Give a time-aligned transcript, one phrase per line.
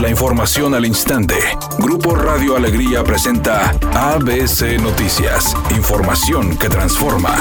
[0.00, 1.34] La información al instante.
[1.80, 5.56] Grupo Radio Alegría presenta ABC Noticias.
[5.76, 7.34] Información que transforma.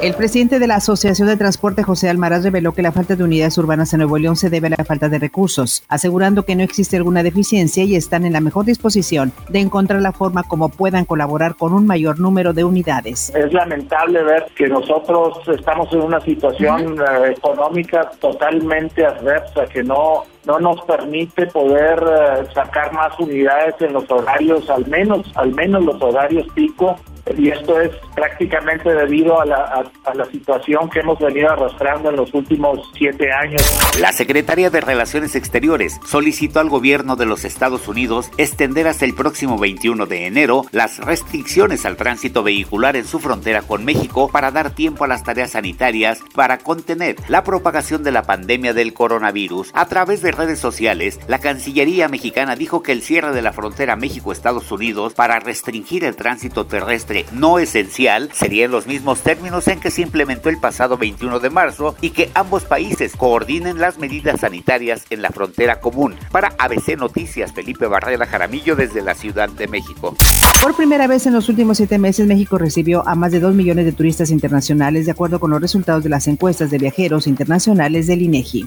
[0.00, 3.58] El presidente de la Asociación de Transporte, José Almaraz, reveló que la falta de unidades
[3.58, 6.96] urbanas en Nuevo León se debe a la falta de recursos, asegurando que no existe
[6.96, 11.54] alguna deficiencia y están en la mejor disposición de encontrar la forma como puedan colaborar
[11.54, 13.30] con un mayor número de unidades.
[13.36, 20.24] Es lamentable ver que nosotros estamos en una situación eh, económica totalmente adversa, que no
[20.46, 25.84] no nos permite poder eh, sacar más unidades en los horarios, al menos, al menos
[25.84, 26.96] los horarios pico,
[27.36, 32.16] y esto es prácticamente debido a la, a, la, situación que hemos venido arrastrando en
[32.16, 33.62] los últimos siete años.
[34.00, 39.14] La Secretaría de Relaciones Exteriores solicitó al gobierno de los Estados Unidos extender hasta el
[39.14, 44.50] próximo 21 de enero las restricciones al tránsito vehicular en su frontera con México para
[44.50, 49.70] dar tiempo a las tareas sanitarias para contener la propagación de la pandemia del coronavirus.
[49.74, 53.96] A través de redes sociales, la Cancillería mexicana dijo que el cierre de la frontera
[53.96, 59.80] México-Estados Unidos para restringir el tránsito terrestre no esencial sería en los mismos términos en
[59.80, 64.40] que se implementó el pasado 21 de marzo y que ambos países coordinen las medidas
[64.40, 66.14] sanitarias en la frontera común.
[66.30, 70.16] Para ABC Noticias, Felipe Barrera Jaramillo desde la Ciudad de México.
[70.62, 73.84] Por primera vez en los últimos siete meses, México recibió a más de dos millones
[73.84, 78.22] de turistas internacionales, de acuerdo con los resultados de las encuestas de viajeros internacionales del
[78.22, 78.66] INEGI.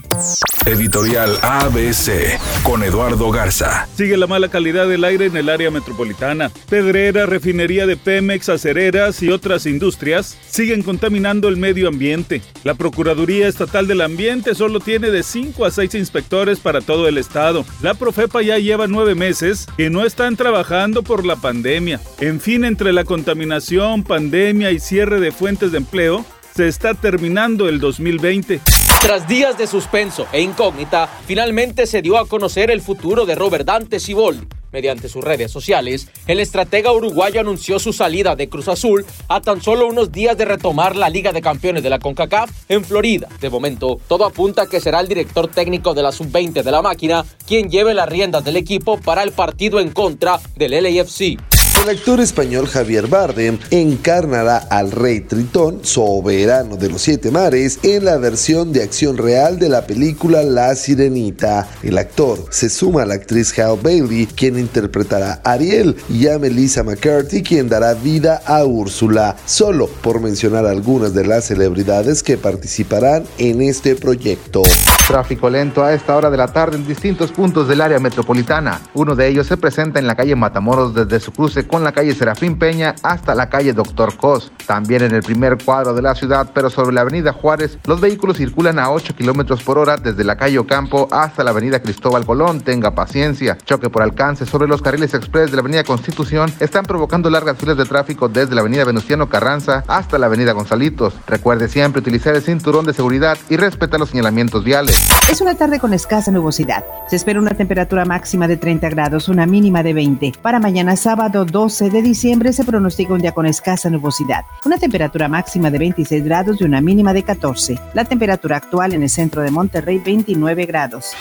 [0.65, 3.87] Editorial ABC con Eduardo Garza.
[3.95, 6.49] Sigue la mala calidad del aire en el área metropolitana.
[6.67, 12.41] Pedrera, refinería de Pemex, acereras y otras industrias siguen contaminando el medio ambiente.
[12.63, 17.19] La Procuraduría Estatal del Ambiente solo tiene de 5 a 6 inspectores para todo el
[17.19, 17.63] estado.
[17.83, 22.01] La Profepa ya lleva nueve meses que no están trabajando por la pandemia.
[22.19, 26.25] En fin, entre la contaminación, pandemia y cierre de fuentes de empleo,
[26.55, 28.61] se está terminando el 2020.
[29.01, 33.65] Tras días de suspenso e incógnita, finalmente se dio a conocer el futuro de Robert
[33.65, 34.47] Dante Ciboldi.
[34.71, 39.61] Mediante sus redes sociales, el estratega uruguayo anunció su salida de Cruz Azul a tan
[39.61, 43.27] solo unos días de retomar la Liga de Campeones de la CONCACAF en Florida.
[43.41, 46.81] De momento, todo apunta a que será el director técnico de la sub-20 de la
[46.81, 51.54] máquina quien lleve las riendas del equipo para el partido en contra del LAFC.
[51.83, 58.05] El actor español Javier Bardem encarnará al rey Tritón, soberano de los siete mares, en
[58.05, 61.67] la versión de acción real de la película La Sirenita.
[61.83, 66.39] El actor se suma a la actriz Hal Bailey, quien interpretará a Ariel, y a
[66.39, 72.37] Melissa McCarthy, quien dará vida a Úrsula, solo por mencionar algunas de las celebridades que
[72.37, 74.63] participarán en este proyecto.
[75.07, 78.81] Tráfico lento a esta hora de la tarde en distintos puntos del área metropolitana.
[78.95, 82.13] Uno de ellos se presenta en la calle Matamoros desde su cruce con la calle
[82.13, 84.51] Serafín Peña hasta la calle Doctor Cos.
[84.65, 88.37] También en el primer cuadro de la ciudad, pero sobre la avenida Juárez, los vehículos
[88.37, 92.61] circulan a 8 kilómetros por hora desde la calle Ocampo hasta la avenida Cristóbal Colón.
[92.61, 93.57] Tenga paciencia.
[93.65, 97.77] Choque por alcance sobre los carriles express de la avenida Constitución están provocando largas filas
[97.77, 101.13] de tráfico desde la avenida Venustiano Carranza hasta la avenida Gonzalitos.
[101.27, 104.97] Recuerde siempre utilizar el cinturón de seguridad y respetar los señalamientos viales.
[105.31, 106.83] Es una tarde con escasa nubosidad.
[107.07, 110.33] Se espera una temperatura máxima de 30 grados, una mínima de 20.
[110.41, 114.43] Para mañana sábado 12 de diciembre se pronostica un día con escasa nubosidad.
[114.65, 117.79] Una temperatura máxima de 26 grados y una mínima de 14.
[117.93, 121.13] La temperatura actual en el centro de Monterrey 29 grados.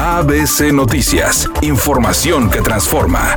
[0.00, 1.48] ABC Noticias.
[1.62, 3.36] Información que transforma.